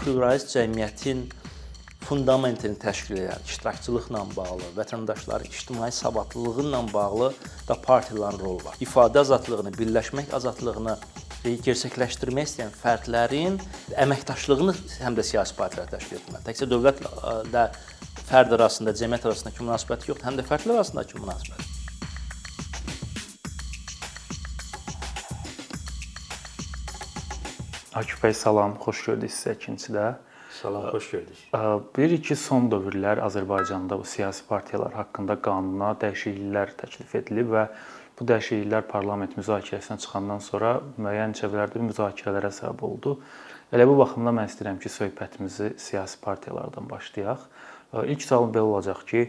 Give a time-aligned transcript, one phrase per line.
[0.00, 1.26] pluralist cəmiyyətin
[2.08, 7.32] fundamentini təşkil edən iştirakçılıqla bağlı, vətəndaşların ictimai savadlılığı ilə bağlı
[7.68, 8.78] da partiyaların rolu var.
[8.80, 10.96] İfadə azadlığını, birləşmək azadlığını
[11.44, 13.60] gerçəkləşdirmək istəyən fərdlərin
[14.04, 14.74] əməkdaşlığını
[15.04, 16.44] həm də siyasi partiyaya təşkil etməli.
[16.48, 17.66] Təkcə dövlətlə
[18.30, 21.69] fərd arasında, cəmiyyət arasındakı münasibət yox, həm də fərdlər arasındakı münasibət.
[28.00, 30.04] Akif bəy salam, xoş gördük sizə ikincidə.
[30.56, 31.40] Salam, xoş gördük.
[31.96, 37.66] Bilirik ki, son dövrlər Azərbaycanda bu siyasi partiyalar haqqında qanuna dəyişikliklər təklif edilib və
[38.20, 43.14] Bu dəyişikliklər parlament müzakirəsinə çıxandan sonra müəyyən çevrələrdə müzakirələrə səbəb oldu.
[43.72, 47.46] Elə bu baxımdan mən istəyirəm ki, söhbətimizi siyasi partiyalardan başlayaq.
[48.12, 49.22] İlk sualım belə olacaq ki,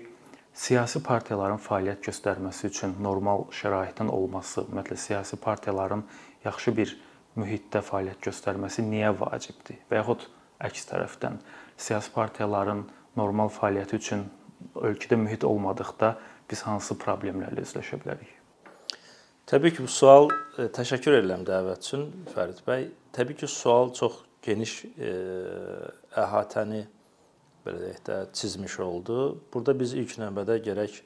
[0.63, 6.03] siyasi partiyaların fəaliyyət göstərməsi üçün normal şəraitin olması, ümumiyyətlə siyasi partiyaların
[6.43, 6.97] yaxşı bir
[7.39, 9.79] mühitdə fəaliyyət göstərməsi niyə vacibdir?
[9.89, 10.27] Və yaxud
[10.67, 11.39] əks tərəfdən
[11.79, 12.85] siyasi partiyaların
[13.19, 14.27] normal fəaliyyəti üçün
[14.75, 16.15] ölkədə mühit olmadıqda
[16.51, 18.37] biz hansı problemlərlə üzləşə bilərik?
[19.51, 22.85] Təbii ki, bu sual e, təşəkkür edirəm dəvət üçün Fərid bəy.
[23.15, 25.09] Təbii ki, sual çox geniş e,
[26.21, 26.85] əhatəni
[27.65, 29.17] belə deyək də çizmiş oldu.
[29.53, 31.01] Burada biz ilk növbədə gərək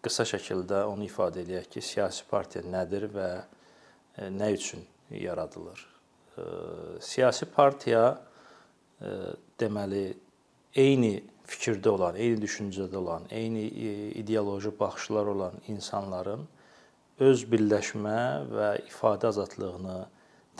[0.00, 5.86] qısa şəkildə onu ifadə eləyək ki, siyasi partiya nədir və e, nə üçün yaradılır?
[7.00, 8.20] Siyasi partiya
[9.60, 10.04] deməli
[10.76, 11.14] eyni
[11.50, 16.46] fikirdə olan, eyni düşüncədə olan, eyni e, ideoloji baxışlar olan insanların
[17.20, 19.98] öz birləşmə və ifadə azadlığını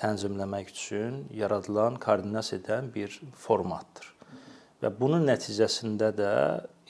[0.00, 4.08] tənzimləmək üçün yaradılan, koordinasiya edən bir formatdır.
[4.80, 6.34] Və bunun nəticəsində də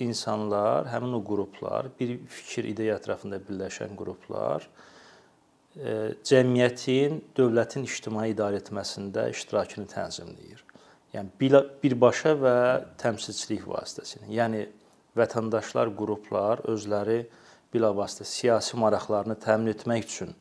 [0.00, 4.68] insanlar, həmin o qruplar, bir fikir, ideya ətrafında birləşən qruplar
[5.76, 10.64] cəmiyyətin, dövlətin ictimai idarə etməsində iştirakını tənzimləyir.
[11.14, 11.30] Yəni
[11.82, 12.56] birbaşa və
[12.98, 14.26] təmsilçilik vasitəsilə.
[14.30, 14.64] Yəni
[15.18, 17.24] vətəndaşlar, qruplar özləri
[17.74, 20.34] bilavasitə siyasi maraqlarını təmin etmək üçün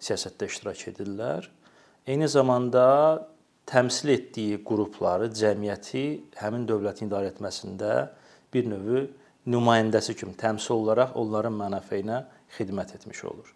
[0.00, 1.48] siyasətdə iştirak edirlər.
[2.08, 3.26] Eyni zamanda
[3.68, 6.04] təmsil etdiyi qrupları, cəmiyyəti
[6.40, 8.08] həmin dövlətin idarə etməsində
[8.52, 8.90] bir növ
[9.50, 12.24] nümayəndəsi kimi təmsil olaraq onların mənafeyinə
[12.56, 13.54] xidmət etmiş olur.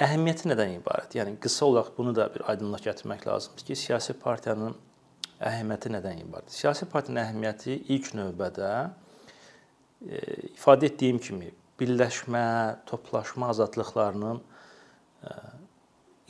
[0.00, 1.18] Əhəmiyyəti nədən ibarət?
[1.18, 4.72] Yəni qısa olaraq bunu da bir aydınlıq gətirmək lazımdır ki, siyasi partiyanın
[5.44, 6.54] əhəmiyyəti nədən ibarət?
[6.56, 8.70] Siyasi partiyanın əhəmiyyəti ilk növbədə
[10.08, 10.22] e,
[10.54, 12.46] ifadə etdiyim kimi birləşmə,
[12.88, 15.36] toplaşma azadlıqlarının e,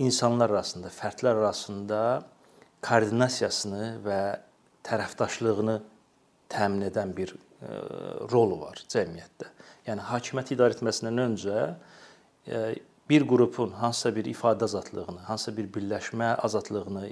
[0.08, 2.02] insanlar arasında, fərdlər arasında
[2.82, 4.20] koordinasiyasını və
[4.90, 5.80] tərəfdaşlığını
[6.50, 7.82] təmin edən bir e,
[8.32, 9.54] rolu var cəmiyyətdə.
[9.86, 11.68] Yəni hakimiyyət idarə etməsindən öncə
[13.12, 17.10] bir qrupun hansısa bir ifadə azadlığını, hansısa bir birləşmə azadlığını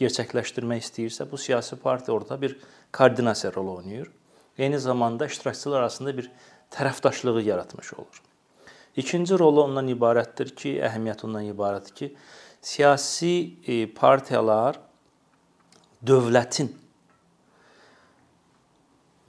[0.00, 2.58] gerçəkləşdirmək istəyirsə, bu siyasi partiya orada bir
[2.92, 4.10] koordinasiya rolu oynayır.
[4.58, 6.30] Eyni zamanda iştirakçılar arasında bir
[6.76, 8.22] tərəfdaşlığı yaratmış olur.
[8.96, 12.10] İkinci rolu ondan ibarətdir ki, əhəmiyyəti ondan ibarətdir ki,
[12.60, 13.32] siyasi
[13.64, 14.78] e, partiyalar
[16.04, 16.68] dövlətin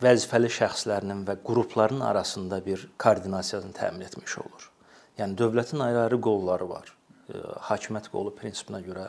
[0.03, 4.71] vəzifəli şəxslərinin və qrupların arasında bir koordinasiyasını təmin etmiş olur.
[5.19, 6.91] Yəni dövlətin ayrı-ayrı qolları var.
[7.29, 7.39] E,
[7.69, 9.05] hakimiyyət qolu prinsipinə görə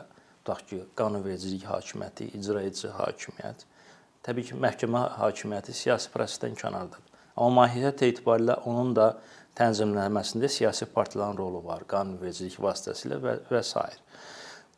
[0.47, 3.65] tutaq ki, qanunvericilik hakimiyyəti, icra edici hakimiyyət,
[4.23, 7.03] təbii ki, məhkəmə hakimiyyəti siyasi prosesdən kənardadır.
[7.35, 9.11] Amma mahiyyət etibarilə onun da
[9.59, 13.83] tənzimlənməsində siyasi partiyaların rolu var, qanunvericilik vasitəsilə və və s.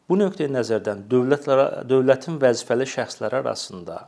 [0.09, 4.07] Bu nöqteyi nəzərdən dövlətlərə dövlətin vəzifəli şəxsləri arasında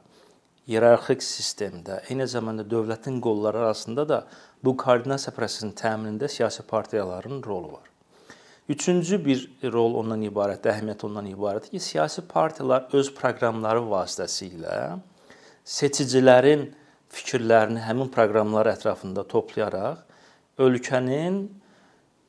[0.69, 4.19] iyerarxik sistemdə, eyni zamanda dövlətin qolları arasında da
[4.63, 7.88] bu koordinasiya prosesinin təminində siyasi partiyaların rolu var.
[8.69, 14.77] Üçüncü bir rol ondan ibarət, əhəmiyyət ondan ibarətdir ki, siyasi partiyalar öz proqramları vasitəsilə
[15.67, 16.69] seçicilərin
[17.11, 20.05] fikirlərini həmin proqramlar ətrafında toplayaraq
[20.61, 21.41] ölkənin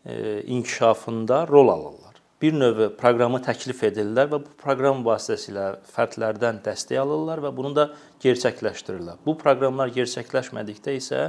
[0.06, 2.19] e, inkişafında rol alırlar.
[2.42, 7.91] Bir növ proqramı təklif edirlər və bu proqram vasitəsilə fərdlərdən dəstək alırlar və bunu da
[8.24, 9.21] gerçəkləşdirirlər.
[9.27, 11.21] Bu proqramlar gerçəkləşmədikdə isə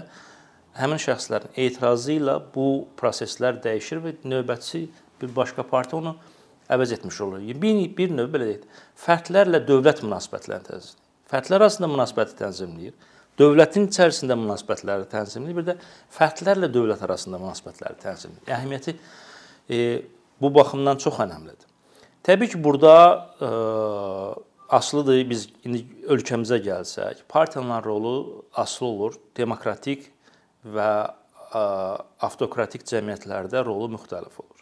[0.80, 2.68] həmin şəxslərin etirazı ilə bu
[3.00, 4.86] proseslər dəyişir və növbətçi
[5.22, 6.16] bir başqa partiya onu
[6.74, 7.48] əvəz etmiş olur.
[7.62, 8.68] Bir, bir növ belə deyək,
[9.06, 11.02] fərdlərlə dövlət münasibətlərini tənzimləyir.
[11.34, 12.96] Fərdlər arasında münasibəti tənzimləyir
[13.40, 15.74] Dövlətin içərisində münasibətləri tənzimləyir, bir də
[16.14, 18.50] fərdlərlə dövlət arasında münasibətləri tənzimləyir.
[18.54, 18.94] Əhəmiyyəti
[19.74, 19.80] e,
[20.42, 21.72] bu baxımdan çox əhəmilidir.
[22.24, 22.94] Təbii ki, burada
[23.42, 23.50] e,
[24.78, 25.82] asılıdır biz indi
[26.14, 30.12] ölkəmizə gəlsək, partiyaların rolu asılı olur demokratik
[30.64, 30.90] və
[32.24, 34.62] avtokratik cəmiyyətlərdə rolu müxtəlif olur.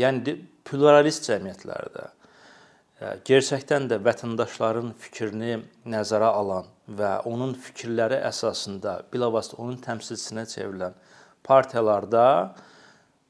[0.00, 0.36] Yəni
[0.66, 2.08] pluralist cəmiyyətlərdə
[3.26, 5.58] gerçəkdən də vətəndaşların fikrini
[5.90, 10.94] nəzərə alan və onun fikirləri əsasında bilavasitə onun təmsilçisinə çevrilən
[11.44, 12.54] partiyalarda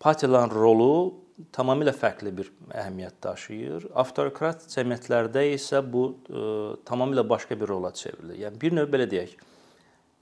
[0.05, 1.15] partiyaların rolu
[1.55, 3.89] tamamilə fərqli bir əhəmiyyət daşıyır.
[3.99, 6.45] Avtokrat cəmiyyətlərdə isə bu ə,
[6.87, 8.45] tamamilə başqa bir rola çevrilir.
[8.45, 9.35] Yəni bir növ belə deyək,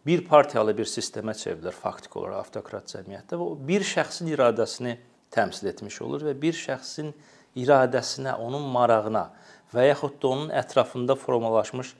[0.06, 4.96] bir partiyalı bir sistemə çevrilir faktiki olaraq avtokrat cəmiyyətdə və o bir şəxsin iradəsini
[5.32, 7.12] təmsil etmiş olur və bir şəxsin
[7.56, 9.28] iradəsinə, onun marağına
[9.72, 11.94] və yaxud da onun ətrafında formalaşmış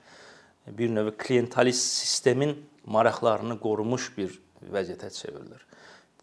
[0.67, 2.55] bir növ klientalist sistemin
[2.85, 4.39] maraqlarını qorumuş bir
[4.73, 5.61] vəziyyətə çevrilir.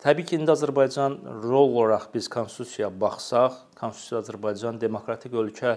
[0.00, 5.74] Təbii ki, indi Azərbaycan rol olaraq biz konstitusiyaya baxsaq, Konstitusiya Azərbaycan demokratik ölkə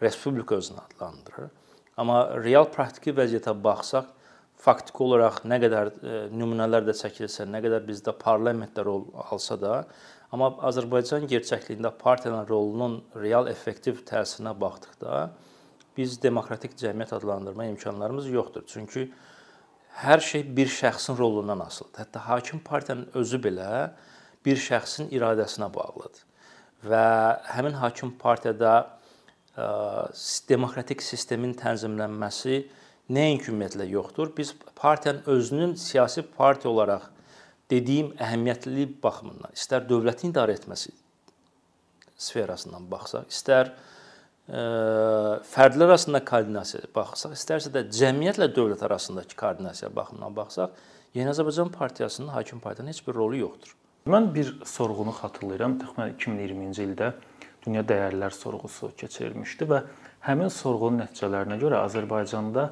[0.00, 1.50] respublika özünü adlandırır.
[2.00, 4.08] Amma real praktiki vəziyyətə baxsaq,
[4.58, 9.82] faktiki olaraq nə qədər e, nümunələr də çəkilsə, nə qədər bizdə parlamentdə rol alsa da,
[10.34, 15.28] amma Azərbaycan gerçəkliyində partiyanın rolunun real effektiv təsirinə baxdıqda
[15.98, 18.66] biz demokratik cəmiyyət adlandırma imkanlarımız yoxdur.
[18.70, 19.08] Çünki
[20.04, 22.04] hər şey bir şəxsin rolundan asılıdır.
[22.04, 23.70] Hətta hakim partiyanın özü belə
[24.46, 26.22] bir şəxsin iradəsinə bağlıdır.
[26.86, 27.06] Və
[27.56, 28.74] həmin hakim partiyada
[29.58, 29.66] ə,
[30.50, 32.60] demokratik sistemin tənzimlənməsi
[33.12, 34.32] nəinki ümumiyyətlə yoxdur.
[34.36, 37.08] Biz partiyanın özünün siyasi partiya olaraq
[37.70, 40.94] dediyim əhəmiyyətli baxımından, istər dövlətin idarə etməsi
[42.18, 43.74] sferasından baxsaq, istər
[44.48, 50.78] fərdlər arasında koordinasiyaya baxsaq, istərsə də cəmiyyətlə dövlət arasındakı koordinasiya baxımından baxsaq,
[51.14, 53.74] Yeni Azərbaycan Partiyasının hakim partiyanın heç bir rolu yoxdur.
[54.06, 55.78] Mən bir sorğunu xatırlayıram.
[55.80, 57.08] Təxminən 2020-ci ildə
[57.64, 59.82] dünya dəyərlər sorğusu keçirilmişdi və
[60.28, 62.68] həmin sorğunun nəticələrinə görə Azərbaycanda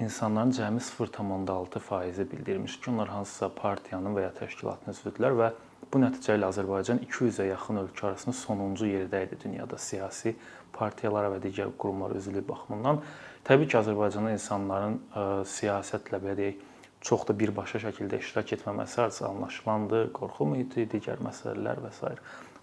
[0.00, 5.48] insanların cəmi 0.6% bildirmiş ki, onlar hansısa partiyanın və ya təşkilatın üzvüdülər və
[5.92, 10.36] bu nəticə ilə Azərbaycan 200-ə yaxın ölkə arasında sonuncu yerdə idi dünyada siyasi
[10.72, 13.02] partiyalara və digər qurumlar üzvlüyü baxımından.
[13.48, 16.66] Təbii ki, Azərbaycanda insanların ə, siyasətlə belə deyək,
[17.00, 22.12] çox da birbaşa şəkildə iştirak etməməsi hadisi anlaşılandır, qorxu mühiti, digər məsələlər və s.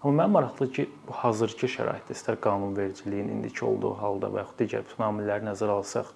[0.02, 0.84] Amma mənim maraqlı ki,
[1.22, 6.12] hazırki şəraitdə istər qanunvericiliyin indiki olduğu halda və yaxud digər bütün amilləri nəzərə alsaq,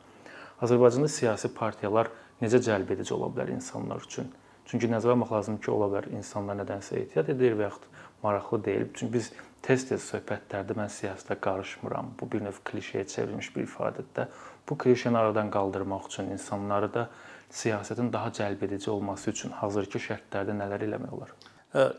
[0.60, 2.10] Azərbaycanda siyasi partiyalar
[2.42, 4.28] necə cəlb edici ola bilər insanlar üçün?
[4.68, 7.86] Çünki nəzərə almaq lazımdır ki, ola bilər insanlar nədənsə ehtiyat edir və yaxud
[8.22, 8.84] maraqlı deyil.
[8.94, 9.30] Çünki biz
[9.66, 12.12] tez-tez söhbətlərdə mən siyasətə qarışmıram.
[12.20, 14.28] Bu bir növ klişeyə çevrilmiş bir ifadədir.
[14.68, 17.08] Bu klişeni aradan qaldırmaq üçün insanları da
[17.50, 21.34] siyasətin daha cəlbedici olması üçün hazırki şərtlərdə nələr eləmək olar?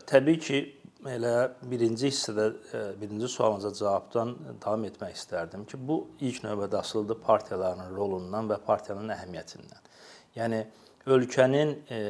[0.06, 0.62] Təbii ki,
[1.10, 1.34] elə
[1.66, 2.46] birinci hissədə
[3.00, 9.10] birinci sualınıza cavabdan davam etmək istərdim ki, bu ilk növbədə asılıdır partiyaların rolundan və partiyanın
[9.16, 9.90] əhəmiyyətindən.
[10.36, 10.62] Yəni
[11.06, 12.00] ölkənin e,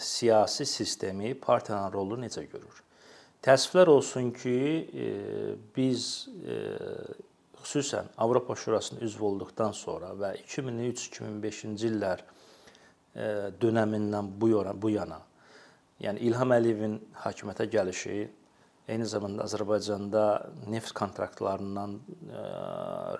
[0.00, 2.82] siyasi sistemi partiyanın rolunu necə görür?
[3.44, 4.56] Təəssüflər olsun ki,
[4.92, 5.08] e,
[5.76, 6.60] biz e,
[7.64, 12.20] xüsusən Avropa Şurasının üzv olduqdan sonra və 2003-2005-ci illər
[13.14, 13.28] e,
[13.60, 15.20] dönəmindən bu yana, bu yana
[16.02, 18.16] Yəni İlham Əliyevin hakimiyyətə gəlişi
[18.88, 20.24] eyni zamanda Azərbaycanda
[20.68, 22.40] neft kontraktlarından e,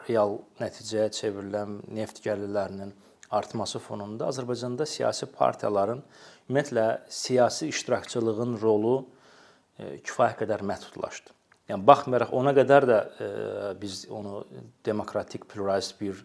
[0.08, 2.90] real nəticəyə çevrilən neft gəlirlərinin
[3.34, 6.02] artması fonunda Azərbaycanda siyasi partiyaların
[6.50, 8.96] ümumiyyətlə siyasi iştirakçılığın rolu
[9.78, 11.32] e, kifayət qədər məhdudlaşdı.
[11.70, 13.28] Yəni baxmayaraq ona qədər də e,
[13.80, 14.44] biz onu
[14.84, 16.24] demokratik pluralist bir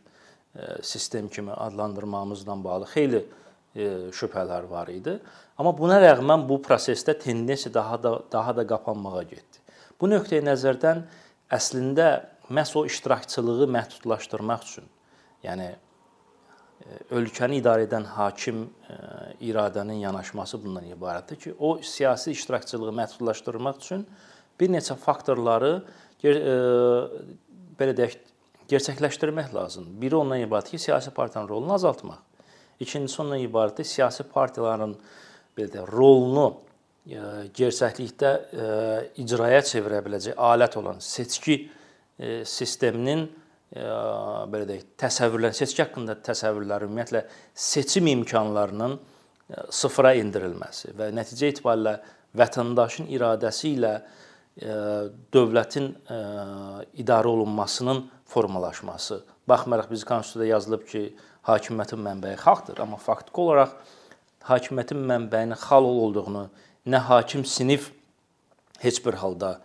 [0.82, 3.20] sistem kimi adlandırmamızla bağlı xeyli
[3.76, 5.20] şübhələr var idi.
[5.58, 9.62] Amma buna rəğmən bu prosesdə tendensiya daha da daha da qapanmağa getdi.
[10.02, 11.04] Bu nöqteyi nəzərdən
[11.52, 12.08] əslində
[12.50, 14.86] məhz o iştirakçılığı məhdudlaşdırmaq üçün,
[15.44, 18.98] yəni e, ölkəni idarə edən hakim e,
[19.52, 24.08] iradənin yanaşması bundan ibarətdir ki, o siyasi iştirakçılığı məhdudlaşdırmaq üçün
[24.60, 25.76] bir neçə faktorları
[26.24, 26.34] e,
[27.80, 28.18] belə deyək,
[28.70, 30.02] gerçəkləşdirmək lazımdır.
[30.02, 32.29] Biri ondan ibarətdir ki, siyasi partiyanın rolunu azaltmaq.
[32.80, 34.94] İkincisi ondan ibarətdir siyasi partiyaların
[35.58, 36.48] belə də rolunu
[37.10, 37.20] e,
[37.56, 38.68] gerçəklikdə e,
[39.24, 41.60] icraya çevirə biləcək alət olan seçki
[42.20, 43.28] e, sisteminin
[43.70, 47.20] belə deyək, təsəvvürlər, seçki haqqında təsəvvürlər ümumiyyətlə
[47.54, 48.96] seçim imkanlarının
[49.70, 51.94] sıfıra endirilməsi və nəticə itibarilə
[52.42, 53.92] vətəndaşın iradəsi ilə
[55.38, 55.92] dövlətin
[56.98, 58.02] idarə olunmasının
[58.34, 59.22] formalaşması.
[59.46, 61.04] Baxmayaraq biz konstitusiyada yazılıb ki,
[61.50, 63.74] hakimiyyətin mənbəyi xalqdır, amma faktiki olaraq
[64.50, 66.46] hakimiyyətin mənbəyinin xalq olduğunu
[66.90, 67.92] nə hakim sinif
[68.80, 69.58] heç bir halda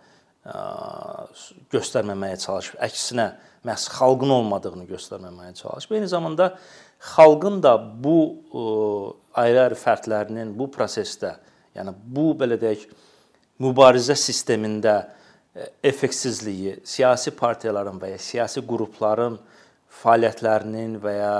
[1.73, 2.77] göstərməməyə çalışıb.
[2.85, 3.31] Əksinə,
[3.65, 5.95] məhz xalqın olmadığını göstərməməyə çalışıb.
[5.97, 6.51] Eyni zamanda
[7.15, 8.17] xalqın da bu
[9.33, 11.35] ayrı-ayrı fərdlərinin bu prosesdə,
[11.75, 12.85] yəni bu belə deyək,
[13.63, 14.99] mübarizə sistemində
[15.83, 19.39] effektsizliyi, siyasi partiyaların və ya siyasi qrupların
[20.03, 21.35] fəaliyyətlərinin və ya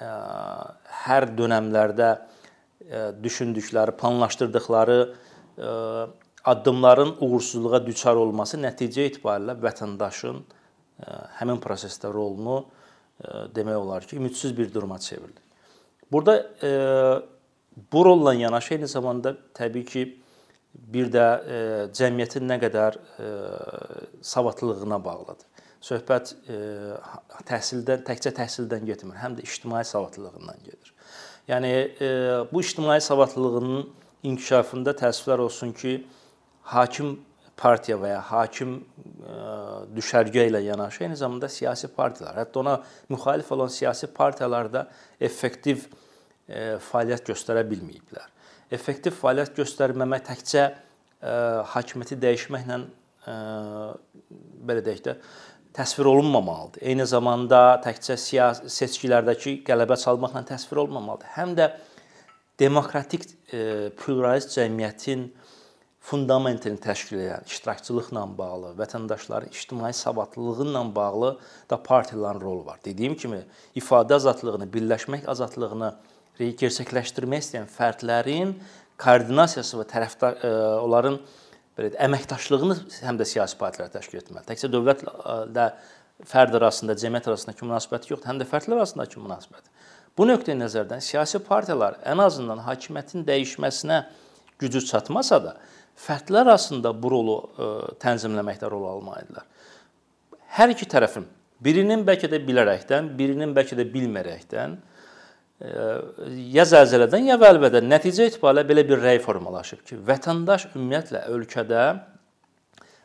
[0.00, 2.10] hər dövrlərdə
[3.22, 4.98] düşündükləri, planlaşdırdıqları
[6.44, 10.42] addımların uğursuzluğa düçar olması nəticə etibarilə vətəndaşın
[11.38, 12.64] həmin prosesdə rolunu
[13.54, 15.42] demək olar ki, ümidsiz bir duruma çevrilir.
[16.12, 16.48] Burada
[17.92, 20.18] bu rolla yanaşı eyni zamanda təbii ki,
[20.74, 21.26] bir də
[21.94, 22.98] cəmiyyətin nə qədər
[24.22, 25.51] savadlılığına bağlıdır.
[25.82, 26.36] Söhbət
[27.48, 30.94] təhsildən, təkcə təhsildən getmir, həm də ictimai savadlılığından gedir.
[31.50, 31.72] Yəni
[32.52, 33.88] bu ictimai savadlılığının
[34.30, 35.96] inkişafında təəssüflər olsun ki,
[36.70, 37.16] hakim
[37.58, 38.78] partiya və ya hakim
[39.96, 42.78] düşərgə ilə yanaşı eyni zamanda siyasi partiyalar, hətta ona
[43.10, 44.86] müxalif olan siyasi partiyalar da
[45.20, 45.88] effektiv
[46.48, 48.30] fəaliyyət göstərə bilməyiblər.
[48.72, 50.70] Effektiv fəaliyyət göstərməmək təkcə
[51.74, 52.82] hakimiyyəti dəyişməklə
[54.66, 55.12] belə deyək də
[55.76, 56.82] təsvir olunmamalıdır.
[56.84, 61.32] Eyni zamanda təkcə siyasi seçkilərdəki qələbə çalmaqla təsvir olunmamalıdır.
[61.36, 61.70] Həm də
[62.60, 63.24] demokratik
[63.98, 65.30] pluralist cəmiyyətin
[66.02, 71.36] fundamentini təşkil edən iştirakçılıqla bağlı, vətəndaşların ictimai savadlılığı ilə bağlı
[71.70, 72.80] da partiyaların rolu var.
[72.84, 73.44] Dediyim kimi,
[73.78, 75.92] ifadə azadlığını, birləşmək azadlığını
[76.38, 78.56] gerçəkləşdirmək istəyən fərdlərin
[78.98, 80.42] koordinasiyası və tərəfdar
[80.82, 81.20] onların
[81.78, 82.76] belə əməkdaşlığını
[83.06, 84.44] həm də siyasi partiyalar təşkil etməli.
[84.48, 85.66] Təkcə dövlətlə
[86.28, 89.70] fərd arasında, cəmiyyət arasındakı münasibət yoxdur, həm də fərdlər arasındakı münasibət.
[90.18, 94.02] Bu nöqteyi nəzərdən siyasi partiyalar ən azından hakimiyyətin dəyişməsinə
[94.60, 95.54] gücü çatmasa da,
[95.98, 97.36] fərdlər arasında bu rolu
[98.02, 99.48] tənzimləməkdə rol almalıdırlar.
[100.58, 101.24] Hər iki tərəfin
[101.64, 104.76] birinin bəlkə də bilərəkdən, birinin bəlkə də bilmərəkdən
[105.62, 111.84] ya zəlzələdən ya vəlvədən nəticə etibarilə belə bir rəy formalaşıb ki, vətəndaş ümumiyyətlə ölkədə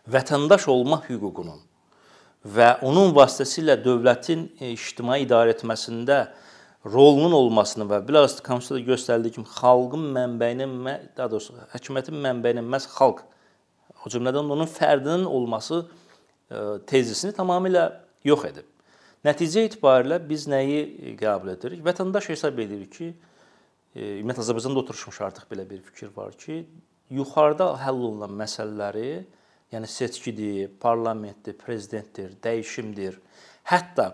[0.09, 1.61] vətəndaş olma hüququnun
[2.55, 6.27] və onun vasitəsilə dövlətin ictimai idarə etməsində
[6.87, 10.75] rolunun olmasını və bilhəssa konstitusiyada göstərildiyi kimi xalqın mənbəyinin,
[11.17, 13.21] daha doğrusu hökumətin mənbəyinin məhz xalq,
[14.05, 15.83] o cümlədən onun fərdinin olması
[16.87, 17.89] tezisini tamamilə
[18.25, 18.65] yox edib.
[19.25, 21.81] Nəticə etibarilə biz nəyi qəbul edirik?
[21.85, 23.07] Vətəndaş hesab edir ki,
[23.97, 26.59] ümumiyyətlə Azərbaycanda oturmuş artıq belə bir fikir var ki,
[27.17, 29.09] yuxarıda həll olunan məsələləri,
[29.73, 33.17] yəni seçkidir, parlamentdir, prezidentdir, dəyişimdir,
[33.71, 34.11] hətta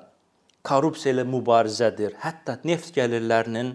[0.63, 3.73] korrupsiya ilə mübarizədir, hətta neft gəlirlərinin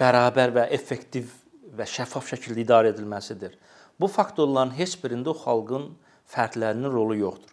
[0.00, 1.34] bərabər və effektiv
[1.76, 3.52] və şəffaf şəkildə idarə edilməsidir.
[4.00, 5.90] Bu faktorların heç birində o xalqın
[6.32, 7.52] fərdlərinin rolu yoxdur.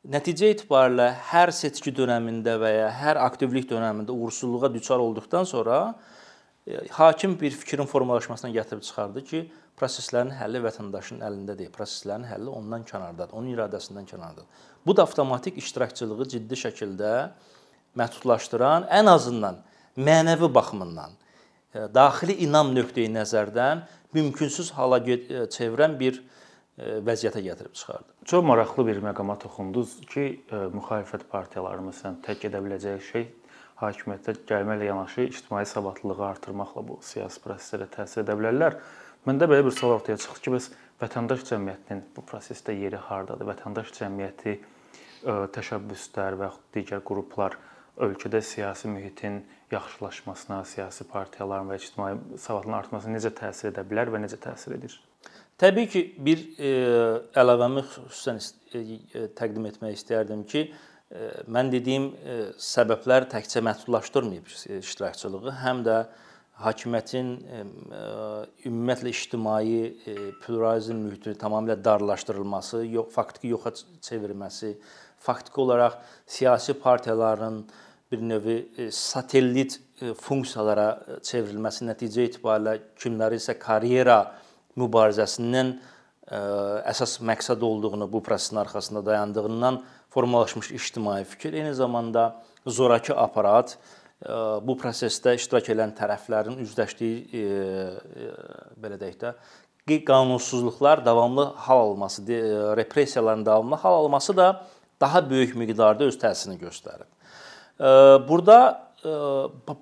[0.00, 5.98] Nəticə etibarilə hər seçki dövründə və ya hər aktivlik dövründə uğursuzluğa düçar olduqdan sonra
[6.66, 9.40] e, hakim bir fikrin formalaşmasına gətirib çıxardı ki,
[9.76, 14.48] proseslərin həlli vətəndaşın əlində deyil, proseslərin həlli ondan kənardadır, onun iradəsindən kənardadır.
[14.86, 17.12] Bu da avtomatik iştirakçılığı ciddi şəkildə
[18.00, 19.60] məhdudlaşdıran, ən azından
[20.00, 23.84] mənəvi baxımından e, daxili inam nöqteyi nəzərdən
[24.16, 26.24] mümkünsüz hala çevirən bir
[26.80, 28.14] vəziyyətə gətirib çıxardı.
[28.24, 30.24] Çox maraqlı bir məqama toxundunuz ki,
[30.74, 33.26] müxalifət partiyaları məsələn tək edə biləcəyi şey
[33.80, 38.78] hakimiyyətə gəlməklə yanaşı ictimai savadlılığı artırmaqla bu siyasi proseslərə təsir edə bilərlər.
[39.28, 40.70] Məndə belə bir sual ortaya çıxdı ki, bəs
[41.00, 43.48] vətəndaş cəmiyyətinin bu prosesdə yeri hardadır?
[43.52, 44.56] Vətəndaş cəmiyyəti
[45.56, 47.58] təşəbbüslər və yaxud digər qruplar
[48.00, 54.24] ölkədə siyasi mühitin yaxşılaşmasına, siyasi partiyaların və ictimai savadlılığın artmasına necə təsir edə bilər və
[54.24, 54.96] necə təsir edir?
[55.60, 56.68] Təbii ki, bir e,
[57.36, 60.62] əlavəmi xüsusən e, e, təqdim etmək istərdim ki,
[61.12, 64.48] e, mən dediyim e, səbəblər təkcə məhdudlaşdırmayıb
[64.78, 65.98] iştirakçılığı, həm də
[66.64, 67.60] hakimiyyətin e,
[68.72, 73.76] ümumiyyətlə ictimai e, pluralizm mühitini tamamilə darlaşdırılması, yox faktiki yoxa
[74.08, 74.74] çevrilməsi,
[75.20, 77.66] faktiki olaraq siyasi partiyaların
[78.10, 78.52] bir növ
[78.96, 79.76] satellit
[80.24, 84.22] funksiyalara çevrilməsi nəticə etibarilə kimləri isə karyera
[84.78, 86.40] mübarizəsindən e,
[86.90, 93.78] əsas məqsəd olduğunu, bu prosesin arxasında dayandığından formalaşmış ictimai fikir, eyni zamanda zorakı aparat
[94.22, 94.28] e,
[94.66, 97.48] bu prosesdə iştirak edən tərəflərin üzləşdiyi e,
[98.80, 99.34] belə deyək də
[100.06, 102.22] qanunsuzluqlar davamlı hal alması,
[102.76, 104.66] repressiyaların davamlı hal alması da
[105.00, 107.08] daha böyük miqdarda öz təsirini göstərib.
[108.28, 108.90] Burada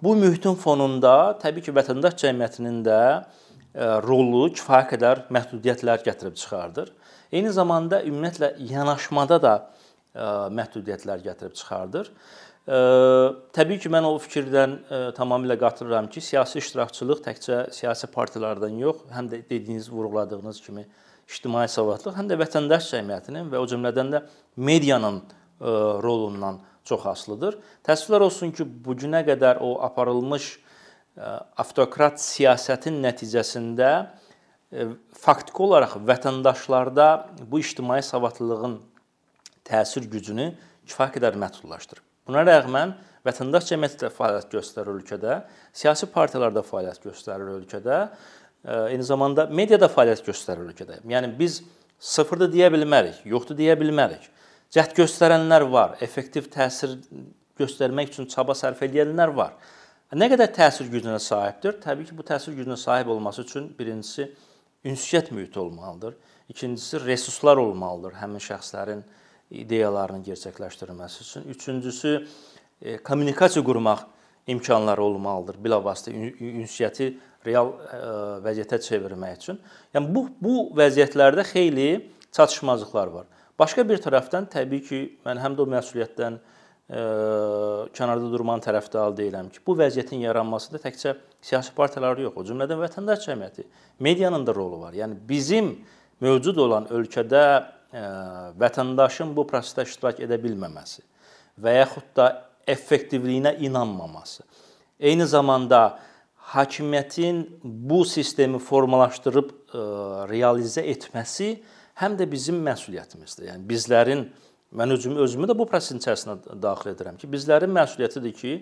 [0.02, 3.00] bu mühitin fonunda təbii ki, vətəndaş cəmiyyətinin də
[3.76, 6.92] rolu kifayət qədər məhdudiyyətlər gətirib çıxardır.
[7.32, 9.54] Eyni zamanda ümumiyyətlə yanaşmada da
[10.54, 12.12] məhdudiyyətlər gətirib çıxardır.
[13.56, 14.74] Təbii ki, mən o fikirdən
[15.16, 20.84] tamamilə qatılıram ki, siyasi iştirakçılıq təkcə siyasi partiyalardan yox, həm də dediyiniz, vurğuladığınız kimi
[21.28, 24.22] ictimai savadlıq, həm də vətəndaş cəmiyyətinin və o cümlədən də
[24.56, 25.22] medianın
[26.04, 27.56] rolundan çox asılıdır.
[27.88, 30.58] Təəssüflər olsun ki, bu günə qədər o aparılmış
[31.58, 33.90] avtokrat siyasətin nəticəsində
[35.18, 37.08] faktiki olaraq vətəndaşlarda
[37.50, 38.78] bu ictimai savadlılığın
[39.68, 40.50] təsir gücünü
[40.88, 42.04] kifayət qədər məhdudlaşdırıb.
[42.28, 42.92] Buna rəğmən
[43.26, 45.40] vətəndaş cəmiyyəti də fəaliyyət göstərir ölkədə,
[45.76, 48.02] siyasi partiyalar da fəaliyyət göstərir ölkədə,
[48.92, 51.00] eyni zamanda media da fəaliyyət göstərir ölkədə.
[51.08, 51.62] Yəni biz
[51.98, 54.28] sıfırdır deyə bilmərik, yoxdur deyə bilmərik.
[54.74, 56.98] Cəhd göstərənlər var, effektiv təsir
[57.58, 59.56] göstərmək üçün çaba sərf edənlər var.
[60.08, 61.74] Nə qədər təsir gücünə sahibdir?
[61.82, 64.24] Təbii ki, bu təsir gücünə sahib olması üçün birincisi
[64.88, 66.14] ünsiyyət mühiti olmalıdır.
[66.48, 69.02] İkincisi resurslar olmalıdır həmin şəxslərin
[69.50, 71.44] ideyalarının gerçəkləşdirilməsi üçün.
[71.52, 72.14] Üçüncüsü
[72.80, 74.06] e, kommunikasiya qurmaq
[74.48, 75.60] imkanları olmalıdır.
[75.60, 77.10] Bilavasitə ünsiyyəti
[77.44, 78.00] real e,
[78.48, 79.60] vəziyyətə çevirmək üçün.
[79.92, 81.90] Yəni bu bu vəziyyətlərdə xeyli
[82.32, 83.28] çatışmazlıqlar var.
[83.60, 86.40] Başqa bir tərəfdən təbii ki, mən həm də o məsuliyyətdən
[86.88, 87.02] ə,
[87.94, 91.14] kənarda durmanın tərəfdarı deyiləm ki, bu vəziyyətin yaranmasında təkcə
[91.44, 93.66] siyasi partiyalar yox, o cümlədən vətəndaş cəmiyyəti,
[94.04, 94.96] medianın da rolu var.
[94.96, 95.74] Yəni bizim
[96.24, 98.04] mövcud olan ölkədə ə,
[98.60, 101.04] vətəndaşın bu prosesdə iştirak edə bilməməsi
[101.62, 102.28] və yaxud da
[102.68, 104.44] effektivliyinə inanmaması.
[105.00, 105.98] Eyni zamanda
[106.52, 109.82] hakimiyyətin bu sistemi formalaşdırıb ə,
[110.30, 111.58] realizə etməsi
[111.98, 113.50] həm də bizim məsuliyyətimizdir.
[113.50, 114.28] Yəni bizlərin
[114.74, 118.52] mən özümü özümü də bu prosesin içərisinə daxil edirəm ki, bizlərin məsuliyyətidir ki,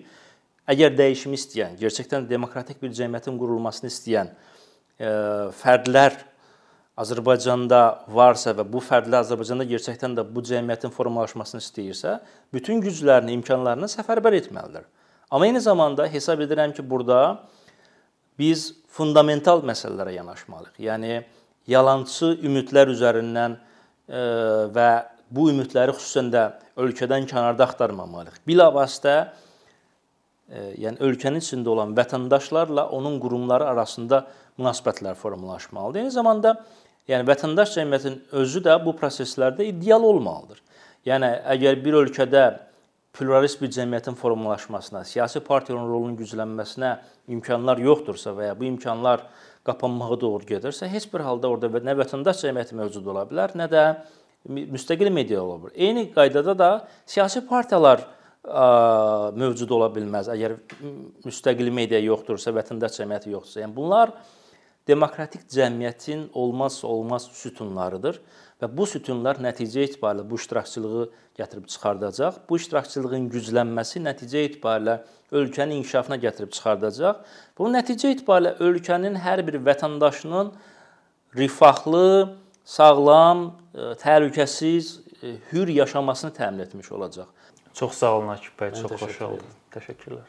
[0.71, 5.11] əgər dəyişimi istəyən, gerçəkdən demokratik bir cəmiyyətin qurulmasını istəyən ə,
[5.59, 6.17] fərdlər
[6.97, 12.17] Azərbaycanda varsa və bu fərdlər Azərbaycanda gerçəkdən də bu cəmiyyətin formalaşmasını istəyirsə,
[12.53, 14.87] bütün güclərini, imkanlarını səfərbər etməlidir.
[15.29, 17.43] Amma eyni zamanda hesab edirəm ki, burada
[18.39, 20.79] biz fundamental məsələlərə yanaşmalıyıq.
[20.87, 21.19] Yəni
[21.69, 24.21] yalançı ümidlər üzərindən e,
[24.73, 24.89] və
[25.31, 26.47] bu ümidləri xüsusən də
[26.79, 28.41] ölkədən kənarda axtarmamalıyıq.
[28.47, 29.15] Bilavasitə
[30.49, 34.25] e, yəni ölkənin içində olan vətəndaşlarla onun qurumları arasında
[34.57, 36.05] münasibətlər formalaşmalıdır.
[36.05, 36.55] Eyni zamanda
[37.07, 40.59] Yəni vətəndaş cəmiyyətin özü də bu proseslərdə ideal olmalıdır.
[41.07, 42.41] Yəni əgər bir ölkədə
[43.15, 46.91] pluralist bir cəmiyyətin formalaşmasına, siyasi partiyanın rolunun güclənməsinə
[47.31, 49.23] imkanlar yoxdursa və ya bu imkanlar
[49.67, 53.85] qapanmağa doğru gedirsə, heç bir halda orada nə vətəndaş cəmiyyəti mövcud ola bilər, nə də
[54.47, 55.75] müstəqil media ola bilər.
[55.75, 56.71] Eyni qaydada da
[57.05, 58.03] siyasi partiyalar
[58.43, 58.65] ə,
[59.37, 60.31] mövcud ola bilməz.
[60.33, 60.57] Əgər
[61.27, 64.15] müstəqil media yoxdursa, vətəndaş cəmiyyəti yoxdursa, yəni bunlar
[64.87, 68.21] demokratik cəmiyyətin olmazsa olmaz sütunlarıdır
[68.61, 71.03] və bu sütunlar nəticə etibarilə bu iştirakçılığı
[71.37, 72.39] gətirib çıxardacaq.
[72.49, 75.01] Bu iştirakçılığın güclənməsi nəticə etibarilə
[75.35, 77.19] ölkənin inkişafına gətirib çıxardacaq.
[77.59, 80.53] Bu nəticə etibarilə ölkənin hər bir vətəndaşının
[81.37, 87.27] rifahlı, sağlam, e, təhlükəsiz, e, hür yaşamasını təmin etmiş olacaq.
[87.73, 89.43] Çox sağ olun Akif bəy, çox xoş oldu.
[89.71, 90.27] Təşəkkürlər.